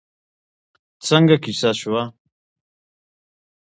[1.07, 2.03] څنګه کېسه شوه؟